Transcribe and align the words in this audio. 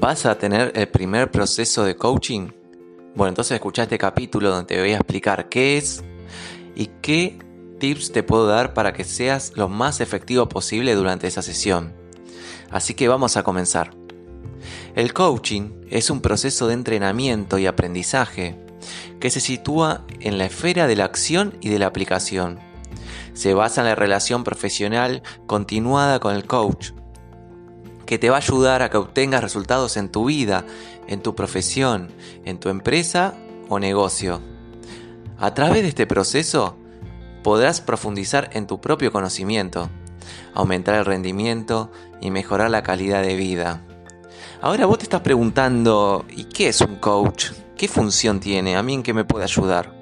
¿Vas 0.00 0.24
a 0.24 0.38
tener 0.38 0.72
el 0.76 0.88
primer 0.88 1.30
proceso 1.30 1.84
de 1.84 1.94
coaching? 1.94 2.48
Bueno, 3.14 3.28
entonces 3.28 3.56
escucha 3.56 3.82
este 3.82 3.98
capítulo 3.98 4.48
donde 4.48 4.74
te 4.74 4.80
voy 4.80 4.92
a 4.92 4.96
explicar 4.96 5.50
qué 5.50 5.76
es 5.76 6.02
y 6.74 6.86
qué 7.02 7.38
tips 7.78 8.10
te 8.10 8.22
puedo 8.22 8.46
dar 8.46 8.72
para 8.72 8.94
que 8.94 9.04
seas 9.04 9.52
lo 9.56 9.68
más 9.68 10.00
efectivo 10.00 10.48
posible 10.48 10.94
durante 10.94 11.26
esa 11.26 11.42
sesión. 11.42 11.92
Así 12.70 12.94
que 12.94 13.08
vamos 13.08 13.36
a 13.36 13.42
comenzar. 13.42 13.90
El 14.94 15.12
coaching 15.12 15.82
es 15.90 16.08
un 16.08 16.22
proceso 16.22 16.66
de 16.66 16.74
entrenamiento 16.74 17.58
y 17.58 17.66
aprendizaje 17.66 18.58
que 19.20 19.28
se 19.28 19.40
sitúa 19.40 20.06
en 20.20 20.38
la 20.38 20.46
esfera 20.46 20.86
de 20.86 20.96
la 20.96 21.04
acción 21.04 21.58
y 21.60 21.68
de 21.68 21.78
la 21.78 21.88
aplicación. 21.88 22.58
Se 23.34 23.52
basa 23.52 23.82
en 23.82 23.88
la 23.88 23.96
relación 23.96 24.44
profesional 24.44 25.22
continuada 25.46 26.20
con 26.20 26.34
el 26.34 26.46
coach 26.46 26.92
que 28.10 28.18
te 28.18 28.28
va 28.28 28.38
a 28.38 28.40
ayudar 28.40 28.82
a 28.82 28.90
que 28.90 28.96
obtengas 28.96 29.40
resultados 29.40 29.96
en 29.96 30.08
tu 30.08 30.24
vida, 30.24 30.64
en 31.06 31.22
tu 31.22 31.36
profesión, 31.36 32.08
en 32.44 32.58
tu 32.58 32.68
empresa 32.68 33.34
o 33.68 33.78
negocio. 33.78 34.40
A 35.38 35.54
través 35.54 35.82
de 35.82 35.90
este 35.90 36.08
proceso 36.08 36.76
podrás 37.44 37.80
profundizar 37.80 38.50
en 38.52 38.66
tu 38.66 38.80
propio 38.80 39.12
conocimiento, 39.12 39.90
aumentar 40.54 40.96
el 40.96 41.04
rendimiento 41.04 41.92
y 42.20 42.32
mejorar 42.32 42.72
la 42.72 42.82
calidad 42.82 43.22
de 43.22 43.36
vida. 43.36 43.86
Ahora 44.60 44.86
vos 44.86 44.98
te 44.98 45.04
estás 45.04 45.20
preguntando, 45.20 46.24
¿y 46.30 46.46
qué 46.46 46.66
es 46.66 46.80
un 46.80 46.96
coach? 46.96 47.52
¿Qué 47.76 47.86
función 47.86 48.40
tiene? 48.40 48.74
¿A 48.74 48.82
mí 48.82 48.94
en 48.94 49.04
qué 49.04 49.14
me 49.14 49.24
puede 49.24 49.44
ayudar? 49.44 49.94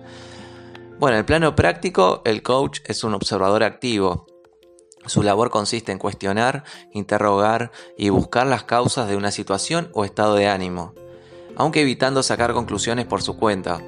Bueno, 0.98 1.16
en 1.16 1.18
el 1.18 1.26
plano 1.26 1.54
práctico, 1.54 2.22
el 2.24 2.42
coach 2.42 2.80
es 2.86 3.04
un 3.04 3.12
observador 3.12 3.64
activo 3.64 4.27
su 5.08 5.22
labor 5.22 5.50
consiste 5.50 5.92
en 5.92 5.98
cuestionar, 5.98 6.64
interrogar 6.92 7.70
y 7.96 8.08
buscar 8.10 8.46
las 8.46 8.64
causas 8.64 9.08
de 9.08 9.16
una 9.16 9.30
situación 9.30 9.90
o 9.92 10.04
estado 10.04 10.34
de 10.34 10.48
ánimo, 10.48 10.94
aunque 11.56 11.82
evitando 11.82 12.22
sacar 12.22 12.52
conclusiones 12.52 13.06
por 13.06 13.22
su 13.22 13.36
cuenta. 13.36 13.80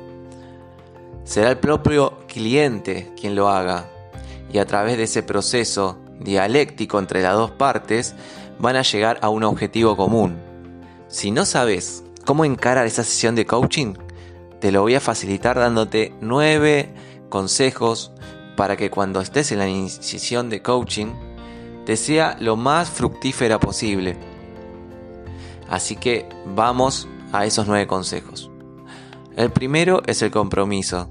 Será 1.25 1.51
el 1.51 1.59
propio 1.59 2.19
cliente 2.27 3.13
quien 3.21 3.35
lo 3.35 3.49
haga, 3.49 3.89
y 4.53 4.59
a 4.59 4.67
través 4.67 4.97
de 4.97 5.05
ese 5.05 5.23
proceso 5.23 5.99
dialéctico 6.19 6.99
entre 6.99 7.23
las 7.23 7.35
dos 7.35 7.51
partes 7.51 8.15
van 8.59 8.77
a 8.77 8.83
llegar 8.83 9.19
a 9.23 9.29
un 9.29 9.45
objetivo 9.45 9.97
común. 9.97 10.39
Si 11.09 11.31
no 11.31 11.45
sabes 11.45 12.05
cómo 12.25 12.45
encarar 12.45 12.87
esa 12.87 13.05
sesión 13.05 13.35
de 13.35 13.47
coaching, 13.47 13.95
te 14.61 14.73
lo 14.73 14.83
voy 14.83 14.95
a 14.95 15.01
facilitar 15.01 15.59
dándote 15.59 16.15
nueve 16.21 16.95
consejos 17.29 18.13
para 18.61 18.77
que 18.77 18.91
cuando 18.91 19.23
estés 19.23 19.53
en 19.53 19.59
la 19.59 19.67
iniciación 19.67 20.51
de 20.51 20.61
coaching 20.61 21.15
te 21.87 21.97
sea 21.97 22.37
lo 22.41 22.57
más 22.57 22.91
fructífera 22.91 23.59
posible. 23.59 24.19
Así 25.71 25.97
que 25.97 26.29
vamos 26.45 27.09
a 27.33 27.47
esos 27.47 27.67
nueve 27.67 27.87
consejos. 27.87 28.51
El 29.35 29.51
primero 29.51 30.03
es 30.05 30.21
el 30.21 30.31
compromiso. 30.31 31.09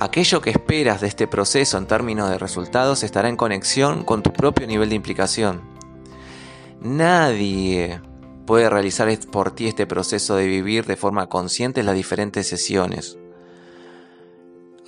Aquello 0.00 0.40
que 0.40 0.50
esperas 0.50 1.02
de 1.02 1.06
este 1.06 1.28
proceso 1.28 1.78
en 1.78 1.86
términos 1.86 2.28
de 2.30 2.38
resultados 2.38 3.04
estará 3.04 3.28
en 3.28 3.36
conexión 3.36 4.02
con 4.02 4.24
tu 4.24 4.32
propio 4.32 4.66
nivel 4.66 4.88
de 4.88 4.96
implicación. 4.96 5.60
Nadie 6.80 8.00
puede 8.44 8.68
realizar 8.68 9.08
por 9.30 9.52
ti 9.52 9.68
este 9.68 9.86
proceso 9.86 10.34
de 10.34 10.48
vivir 10.48 10.84
de 10.84 10.96
forma 10.96 11.28
consciente 11.28 11.84
las 11.84 11.94
diferentes 11.94 12.48
sesiones. 12.48 13.17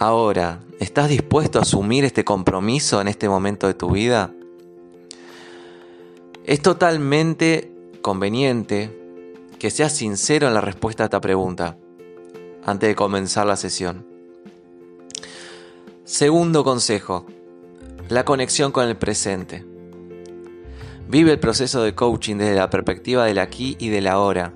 Ahora, 0.02 0.60
¿estás 0.78 1.10
dispuesto 1.10 1.58
a 1.58 1.62
asumir 1.62 2.06
este 2.06 2.24
compromiso 2.24 3.02
en 3.02 3.08
este 3.08 3.28
momento 3.28 3.66
de 3.66 3.74
tu 3.74 3.90
vida? 3.90 4.32
Es 6.46 6.62
totalmente 6.62 7.70
conveniente 8.00 8.98
que 9.58 9.70
seas 9.70 9.94
sincero 9.94 10.48
en 10.48 10.54
la 10.54 10.62
respuesta 10.62 11.02
a 11.02 11.08
esta 11.08 11.20
pregunta 11.20 11.76
antes 12.64 12.88
de 12.88 12.94
comenzar 12.94 13.46
la 13.46 13.56
sesión. 13.56 14.06
Segundo 16.04 16.64
consejo, 16.64 17.26
la 18.08 18.24
conexión 18.24 18.72
con 18.72 18.88
el 18.88 18.96
presente. 18.96 19.66
Vive 21.08 21.32
el 21.32 21.40
proceso 21.40 21.82
de 21.82 21.94
coaching 21.94 22.36
desde 22.36 22.56
la 22.56 22.70
perspectiva 22.70 23.26
del 23.26 23.38
aquí 23.38 23.76
y 23.78 23.90
del 23.90 24.06
ahora. 24.06 24.54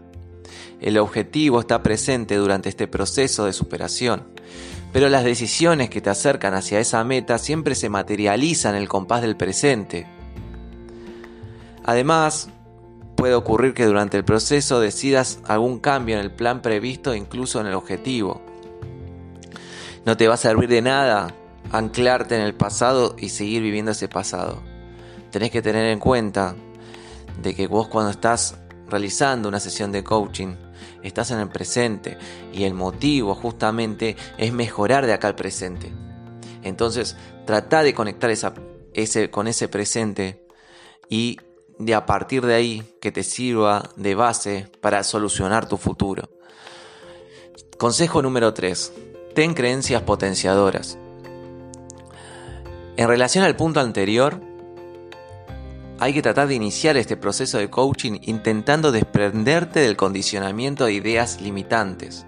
El 0.81 0.97
objetivo 0.97 1.61
está 1.61 1.83
presente 1.83 2.37
durante 2.37 2.71
este 2.71 2.89
proceso 2.89 3.45
de 3.45 3.53
superación 3.53 4.33
pero 4.95 5.09
las 5.09 5.25
decisiones 5.25 5.91
que 5.91 6.01
te 6.01 6.09
acercan 6.09 6.55
hacia 6.55 6.79
esa 6.79 7.03
meta 7.03 7.39
siempre 7.39 7.75
se 7.75 7.89
materializan 7.89 8.77
en 8.77 8.83
el 8.83 8.89
compás 8.89 9.23
del 9.23 9.37
presente. 9.37 10.07
Además, 11.83 12.49
puede 13.17 13.35
ocurrir 13.35 13.75
que 13.75 13.87
durante 13.87 14.17
el 14.17 14.25
proceso 14.25 14.79
decidas 14.79 15.41
algún 15.49 15.81
cambio 15.81 16.15
en 16.15 16.21
el 16.21 16.31
plan 16.31 16.63
previsto 16.63 17.13
incluso 17.13 17.61
en 17.61 17.67
el 17.67 17.75
objetivo. 17.75 18.41
No 20.07 20.17
te 20.17 20.29
va 20.29 20.35
a 20.35 20.37
servir 20.37 20.69
de 20.69 20.83
nada 20.83 21.35
anclarte 21.73 22.37
en 22.37 22.43
el 22.43 22.55
pasado 22.55 23.17
y 23.19 23.31
seguir 23.31 23.63
viviendo 23.63 23.91
ese 23.91 24.07
pasado. 24.07 24.63
Tenés 25.33 25.51
que 25.51 25.61
tener 25.61 25.87
en 25.87 25.99
cuenta 25.99 26.55
de 27.43 27.53
que 27.53 27.67
vos 27.67 27.89
cuando 27.89 28.13
estás 28.13 28.55
realizando 28.89 29.49
una 29.49 29.59
sesión 29.59 29.91
de 29.91 30.05
coaching 30.05 30.55
estás 31.03 31.31
en 31.31 31.41
el 31.41 31.49
presente 31.49 32.19
y 32.53 32.65
el 32.65 32.75
motivo 32.75 33.35
justamente 33.35 34.17
es 34.39 34.53
mejorar 34.53 35.07
de 35.07 35.13
acá 35.13 35.29
al 35.29 35.35
presente. 35.35 35.93
Entonces, 36.63 37.17
trata 37.47 37.83
de 37.83 37.95
conectar 37.95 38.31
ese, 38.31 39.31
con 39.31 39.49
ese 39.49 39.69
presente 39.69 40.47
y 41.09 41.39
de 41.79 41.95
a 41.95 42.07
partir 42.07 42.47
de 42.47 42.55
ahí 42.55 42.83
que 43.01 43.13
te 43.13 43.23
sirva 43.23 43.91
de 43.97 44.15
base 44.15 44.71
para 44.81 45.03
solucionar 45.05 45.69
tu 45.69 45.77
futuro. 45.77 46.31
Consejo 47.79 48.23
número 48.23 48.55
3. 48.55 48.93
Ten 49.35 49.55
creencias 49.55 50.03
potenciadoras. 50.03 50.97
En 52.97 53.09
relación 53.09 53.45
al 53.45 53.57
punto 53.57 53.81
anterior, 53.81 54.41
hay 55.99 56.13
que 56.13 56.23
tratar 56.23 56.49
de 56.49 56.55
iniciar 56.55 56.97
este 56.97 57.17
proceso 57.17 57.59
de 57.59 57.71
coaching 57.71 58.19
intentando 58.23 58.91
desprenderte 58.91 59.81
del 59.81 59.97
condicionamiento 59.97 60.87
de 60.87 60.95
ideas 60.95 61.41
limitantes. 61.41 62.27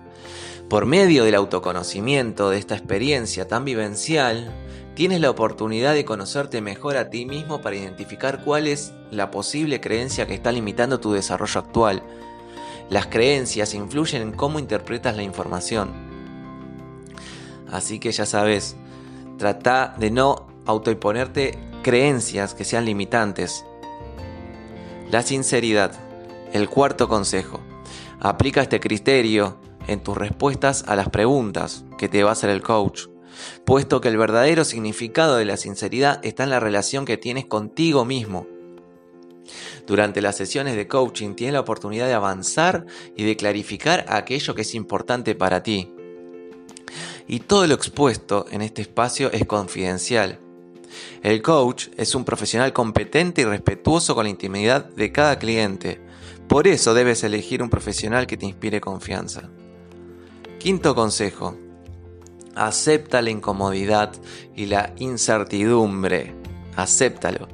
Por 0.68 0.86
medio 0.86 1.24
del 1.24 1.34
autoconocimiento 1.34 2.50
de 2.50 2.58
esta 2.58 2.76
experiencia 2.76 3.48
tan 3.48 3.64
vivencial, 3.64 4.52
tienes 4.94 5.20
la 5.20 5.30
oportunidad 5.30 5.94
de 5.94 6.04
conocerte 6.04 6.60
mejor 6.60 6.96
a 6.96 7.10
ti 7.10 7.26
mismo 7.26 7.60
para 7.60 7.76
identificar 7.76 8.42
cuál 8.42 8.66
es 8.66 8.92
la 9.10 9.30
posible 9.30 9.80
creencia 9.80 10.26
que 10.26 10.34
está 10.34 10.52
limitando 10.52 11.00
tu 11.00 11.12
desarrollo 11.12 11.60
actual. 11.60 12.02
Las 12.88 13.06
creencias 13.06 13.74
influyen 13.74 14.22
en 14.22 14.32
cómo 14.32 14.58
interpretas 14.58 15.16
la 15.16 15.22
información. 15.22 15.92
Así 17.70 17.98
que 17.98 18.12
ya 18.12 18.26
sabes, 18.26 18.76
trata 19.38 19.94
de 19.98 20.10
no 20.10 20.46
autoimponerte 20.66 21.58
creencias 21.86 22.52
que 22.52 22.64
sean 22.64 22.84
limitantes. 22.84 23.64
La 25.08 25.22
sinceridad. 25.22 25.92
El 26.52 26.68
cuarto 26.68 27.08
consejo. 27.08 27.60
Aplica 28.18 28.60
este 28.60 28.80
criterio 28.80 29.60
en 29.86 30.00
tus 30.00 30.16
respuestas 30.16 30.82
a 30.88 30.96
las 30.96 31.10
preguntas 31.10 31.84
que 31.96 32.08
te 32.08 32.24
va 32.24 32.30
a 32.30 32.32
hacer 32.32 32.50
el 32.50 32.60
coach, 32.60 33.02
puesto 33.64 34.00
que 34.00 34.08
el 34.08 34.16
verdadero 34.16 34.64
significado 34.64 35.36
de 35.36 35.44
la 35.44 35.56
sinceridad 35.56 36.18
está 36.24 36.42
en 36.42 36.50
la 36.50 36.58
relación 36.58 37.04
que 37.04 37.18
tienes 37.18 37.46
contigo 37.46 38.04
mismo. 38.04 38.48
Durante 39.86 40.20
las 40.20 40.34
sesiones 40.34 40.74
de 40.74 40.88
coaching 40.88 41.36
tienes 41.36 41.52
la 41.52 41.60
oportunidad 41.60 42.08
de 42.08 42.14
avanzar 42.14 42.84
y 43.14 43.22
de 43.22 43.36
clarificar 43.36 44.06
aquello 44.08 44.56
que 44.56 44.62
es 44.62 44.74
importante 44.74 45.36
para 45.36 45.62
ti. 45.62 45.94
Y 47.28 47.38
todo 47.38 47.64
lo 47.68 47.74
expuesto 47.74 48.46
en 48.50 48.62
este 48.62 48.82
espacio 48.82 49.30
es 49.30 49.46
confidencial 49.46 50.40
el 51.22 51.42
coach 51.42 51.88
es 51.96 52.14
un 52.14 52.24
profesional 52.24 52.72
competente 52.72 53.42
y 53.42 53.44
respetuoso 53.44 54.14
con 54.14 54.24
la 54.24 54.30
intimidad 54.30 54.84
de 54.84 55.12
cada 55.12 55.38
cliente. 55.38 56.00
Por 56.48 56.68
eso 56.68 56.94
debes 56.94 57.24
elegir 57.24 57.62
un 57.62 57.70
profesional 57.70 58.26
que 58.26 58.36
te 58.36 58.46
inspire 58.46 58.80
confianza. 58.80 59.50
Quinto 60.58 60.94
consejo. 60.94 61.56
Acepta 62.54 63.20
la 63.20 63.30
incomodidad 63.30 64.12
y 64.54 64.66
la 64.66 64.94
incertidumbre. 64.98 66.34
Acéptalo. 66.76 67.48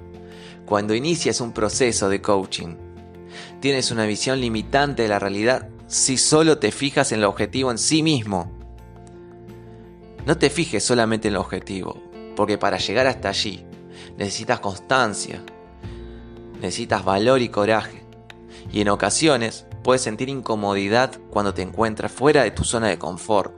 Cuando 0.66 0.94
inicias 0.94 1.40
un 1.40 1.52
proceso 1.52 2.08
de 2.08 2.20
coaching, 2.22 2.76
tienes 3.60 3.90
una 3.90 4.06
visión 4.06 4.40
limitante 4.40 5.02
de 5.02 5.08
la 5.08 5.18
realidad 5.18 5.68
si 5.86 6.16
solo 6.16 6.58
te 6.58 6.72
fijas 6.72 7.12
en 7.12 7.18
el 7.18 7.24
objetivo 7.24 7.70
en 7.70 7.78
sí 7.78 8.02
mismo. 8.02 8.50
No 10.24 10.38
te 10.38 10.50
fijes 10.50 10.84
solamente 10.84 11.28
en 11.28 11.34
el 11.34 11.40
objetivo, 11.40 12.02
porque 12.34 12.58
para 12.58 12.78
llegar 12.78 13.06
hasta 13.06 13.28
allí 13.28 13.66
necesitas 14.16 14.60
constancia, 14.60 15.42
necesitas 16.60 17.04
valor 17.04 17.40
y 17.42 17.48
coraje. 17.48 18.02
Y 18.72 18.80
en 18.80 18.88
ocasiones 18.88 19.66
puedes 19.82 20.02
sentir 20.02 20.28
incomodidad 20.28 21.18
cuando 21.30 21.52
te 21.54 21.62
encuentras 21.62 22.12
fuera 22.12 22.44
de 22.44 22.50
tu 22.52 22.64
zona 22.64 22.88
de 22.88 22.98
confort, 22.98 23.56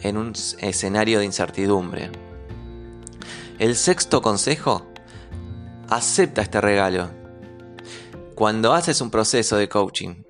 en 0.00 0.16
un 0.16 0.32
escenario 0.60 1.18
de 1.18 1.26
incertidumbre. 1.26 2.10
El 3.58 3.76
sexto 3.76 4.22
consejo, 4.22 4.86
acepta 5.88 6.40
este 6.40 6.60
regalo. 6.60 7.10
Cuando 8.34 8.72
haces 8.72 9.02
un 9.02 9.10
proceso 9.10 9.56
de 9.56 9.68
coaching, 9.68 10.22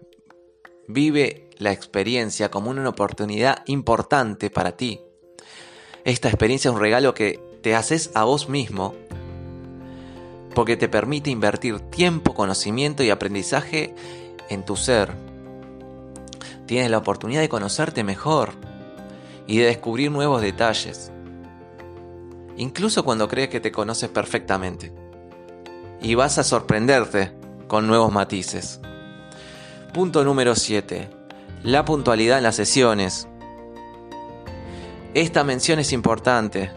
vive 0.89 1.51
la 1.59 1.71
experiencia 1.71 2.51
como 2.51 2.71
una 2.71 2.89
oportunidad 2.89 3.63
importante 3.67 4.51
para 4.51 4.77
ti. 4.77 5.01
Esta 6.05 6.29
experiencia 6.29 6.71
es 6.71 6.75
un 6.75 6.81
regalo 6.81 7.15
que 7.15 7.41
te 7.63 7.75
haces 7.75 8.11
a 8.15 8.25
vos 8.25 8.49
mismo 8.49 8.95
porque 10.55 10.77
te 10.77 10.89
permite 10.89 11.31
invertir 11.31 11.79
tiempo, 11.79 12.35
conocimiento 12.35 13.03
y 13.03 13.11
aprendizaje 13.11 13.95
en 14.49 14.65
tu 14.65 14.77
ser. 14.77 15.13
Tienes 16.67 16.91
la 16.91 16.99
oportunidad 16.99 17.41
de 17.41 17.49
conocerte 17.49 18.05
mejor 18.05 18.51
y 19.47 19.59
de 19.59 19.67
descubrir 19.67 20.11
nuevos 20.11 20.41
detalles, 20.43 21.11
incluso 22.57 23.05
cuando 23.05 23.29
crees 23.29 23.49
que 23.49 23.61
te 23.61 23.73
conoces 23.73 24.09
perfectamente. 24.09 24.93
Y 26.03 26.15
vas 26.15 26.39
a 26.39 26.45
sorprenderte 26.45 27.33
con 27.69 27.87
nuevos 27.87 28.11
matices. 28.13 28.81
Punto 29.93 30.25
número 30.25 30.55
7. 30.55 31.11
La 31.63 31.85
puntualidad 31.85 32.39
en 32.39 32.45
las 32.45 32.57
sesiones. 32.57 33.29
Esta 35.15 35.43
mención 35.43 35.79
es 35.81 35.93
importante 35.93 36.71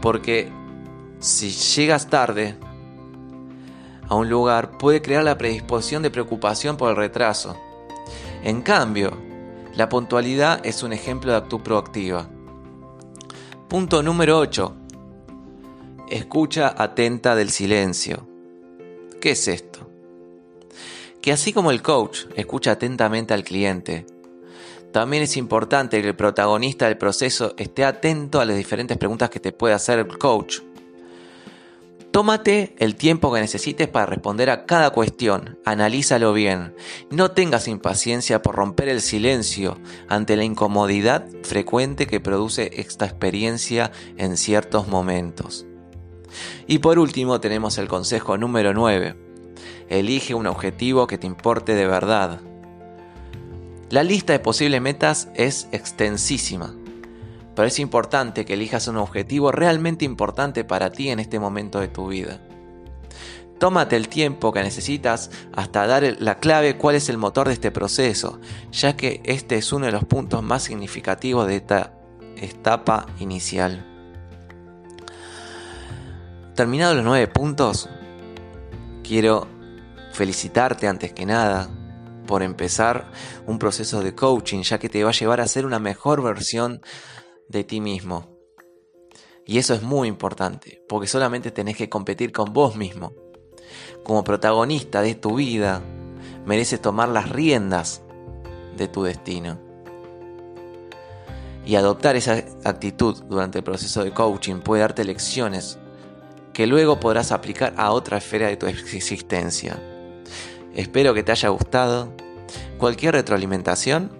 porque 0.00 0.50
si 1.20 1.50
llegas 1.50 2.08
tarde 2.08 2.56
a 4.08 4.16
un 4.16 4.28
lugar 4.28 4.76
puede 4.78 5.00
crear 5.00 5.22
la 5.22 5.38
predisposición 5.38 6.02
de 6.02 6.10
preocupación 6.10 6.76
por 6.76 6.90
el 6.90 6.96
retraso. 6.96 7.56
En 8.42 8.62
cambio, 8.62 9.16
la 9.76 9.88
puntualidad 9.88 10.60
es 10.66 10.82
un 10.82 10.92
ejemplo 10.92 11.30
de 11.30 11.38
actitud 11.38 11.60
proactiva. 11.60 12.28
Punto 13.68 14.02
número 14.02 14.38
8. 14.38 14.76
Escucha 16.10 16.74
atenta 16.76 17.36
del 17.36 17.50
silencio. 17.50 18.26
¿Qué 19.20 19.30
es 19.30 19.46
esto? 19.46 19.88
Que 21.22 21.30
así 21.30 21.52
como 21.52 21.70
el 21.70 21.80
coach 21.80 22.24
escucha 22.34 22.72
atentamente 22.72 23.32
al 23.32 23.44
cliente, 23.44 24.04
también 24.92 25.22
es 25.22 25.36
importante 25.36 26.00
que 26.02 26.08
el 26.08 26.16
protagonista 26.16 26.86
del 26.86 26.98
proceso 26.98 27.54
esté 27.56 27.84
atento 27.84 28.40
a 28.40 28.44
las 28.44 28.56
diferentes 28.56 28.98
preguntas 28.98 29.30
que 29.30 29.40
te 29.40 29.52
puede 29.52 29.74
hacer 29.74 29.98
el 29.98 30.18
coach 30.18 30.60
Tómate 32.12 32.74
el 32.78 32.96
tiempo 32.96 33.32
que 33.32 33.40
necesites 33.40 33.88
para 33.88 34.04
responder 34.04 34.50
a 34.50 34.66
cada 34.66 34.90
cuestión, 34.90 35.58
analízalo 35.64 36.34
bien. 36.34 36.74
No 37.10 37.30
tengas 37.30 37.68
impaciencia 37.68 38.42
por 38.42 38.54
romper 38.54 38.90
el 38.90 39.00
silencio 39.00 39.78
ante 40.08 40.36
la 40.36 40.44
incomodidad 40.44 41.26
frecuente 41.42 42.06
que 42.06 42.20
produce 42.20 42.70
esta 42.74 43.06
experiencia 43.06 43.92
en 44.18 44.36
ciertos 44.36 44.88
momentos. 44.88 45.64
Y 46.66 46.80
por 46.80 46.98
último 46.98 47.40
tenemos 47.40 47.78
el 47.78 47.88
consejo 47.88 48.36
número 48.36 48.74
9. 48.74 49.16
Elige 49.88 50.34
un 50.34 50.46
objetivo 50.46 51.06
que 51.06 51.16
te 51.16 51.26
importe 51.26 51.74
de 51.74 51.86
verdad. 51.86 52.40
La 53.92 54.02
lista 54.02 54.32
de 54.32 54.40
posibles 54.40 54.80
metas 54.80 55.28
es 55.36 55.68
extensísima 55.70 56.74
pero 57.54 57.68
es 57.68 57.78
importante 57.78 58.44
que 58.44 58.54
elijas 58.54 58.88
un 58.88 58.96
objetivo 58.96 59.52
realmente 59.52 60.04
importante 60.04 60.64
para 60.64 60.90
ti 60.90 61.10
en 61.10 61.18
este 61.18 61.38
momento 61.38 61.80
de 61.80 61.88
tu 61.88 62.08
vida. 62.08 62.40
Tómate 63.58 63.96
el 63.96 64.08
tiempo 64.08 64.52
que 64.52 64.62
necesitas 64.62 65.30
hasta 65.52 65.86
dar 65.86 66.16
la 66.18 66.38
clave 66.38 66.76
cuál 66.76 66.96
es 66.96 67.08
el 67.08 67.18
motor 67.18 67.46
de 67.46 67.54
este 67.54 67.70
proceso, 67.70 68.40
ya 68.72 68.96
que 68.96 69.20
este 69.24 69.56
es 69.56 69.72
uno 69.72 69.86
de 69.86 69.92
los 69.92 70.04
puntos 70.04 70.42
más 70.42 70.64
significativos 70.64 71.46
de 71.46 71.56
esta 71.56 71.92
etapa 72.36 73.06
inicial. 73.20 73.86
Terminados 76.56 76.96
los 76.96 77.04
nueve 77.04 77.28
puntos, 77.28 77.88
quiero 79.04 79.46
felicitarte 80.12 80.88
antes 80.88 81.12
que 81.12 81.24
nada 81.24 81.68
por 82.26 82.42
empezar 82.42 83.10
un 83.46 83.58
proceso 83.58 84.02
de 84.02 84.14
coaching, 84.14 84.62
ya 84.62 84.78
que 84.78 84.88
te 84.88 85.04
va 85.04 85.10
a 85.10 85.14
llevar 85.14 85.40
a 85.40 85.48
ser 85.48 85.66
una 85.66 85.78
mejor 85.78 86.22
versión 86.22 86.80
de 87.48 87.64
ti 87.64 87.80
mismo. 87.80 88.32
Y 89.46 89.58
eso 89.58 89.74
es 89.74 89.82
muy 89.82 90.08
importante, 90.08 90.82
porque 90.88 91.08
solamente 91.08 91.50
tenés 91.50 91.76
que 91.76 91.88
competir 91.88 92.32
con 92.32 92.52
vos 92.52 92.76
mismo. 92.76 93.12
Como 94.04 94.24
protagonista 94.24 95.02
de 95.02 95.14
tu 95.14 95.36
vida, 95.36 95.82
mereces 96.46 96.80
tomar 96.80 97.08
las 97.08 97.28
riendas 97.28 98.02
de 98.76 98.88
tu 98.88 99.02
destino. 99.02 99.58
Y 101.64 101.76
adoptar 101.76 102.16
esa 102.16 102.44
actitud 102.64 103.22
durante 103.24 103.58
el 103.58 103.64
proceso 103.64 104.02
de 104.02 104.12
coaching 104.12 104.60
puede 104.60 104.82
darte 104.82 105.04
lecciones 105.04 105.78
que 106.52 106.66
luego 106.66 107.00
podrás 107.00 107.32
aplicar 107.32 107.72
a 107.76 107.92
otra 107.92 108.18
esfera 108.18 108.48
de 108.48 108.56
tu 108.56 108.66
existencia. 108.66 109.80
Espero 110.74 111.14
que 111.14 111.22
te 111.22 111.32
haya 111.32 111.48
gustado. 111.48 112.12
Cualquier 112.78 113.14
retroalimentación 113.14 114.10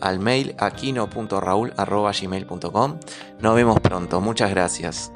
al 0.00 0.18
mail 0.18 0.54
aquino.raul.gmail.com. 0.58 3.00
Nos 3.40 3.54
vemos 3.54 3.80
pronto, 3.80 4.20
muchas 4.20 4.50
gracias. 4.50 5.12